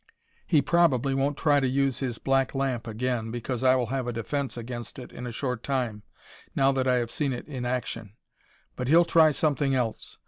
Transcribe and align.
He 0.47 0.63
probably 0.63 1.13
won't 1.13 1.37
try 1.37 1.59
to 1.59 1.67
use 1.67 1.99
his 1.99 2.17
black 2.17 2.55
lamp 2.55 2.87
again, 2.87 3.29
because 3.29 3.63
I 3.63 3.75
will 3.75 3.85
have 3.93 4.07
a 4.07 4.11
defence 4.11 4.57
against 4.57 4.97
it 4.97 5.11
in 5.11 5.27
a 5.27 5.31
short 5.31 5.61
time, 5.61 6.01
now 6.55 6.71
that 6.71 6.87
I 6.87 6.95
have 6.95 7.11
seen 7.11 7.33
it 7.33 7.47
in 7.47 7.65
action, 7.67 8.13
but 8.75 8.87
he'll 8.87 9.05
try 9.05 9.29
something 9.29 9.75
else. 9.75 10.17